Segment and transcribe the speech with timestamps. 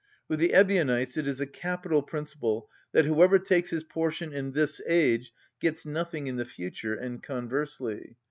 [0.27, 4.81] With the Ebionites it is a capital principle that whoever takes his portion in this
[4.87, 8.15] age gets nothing in the future, and conversely.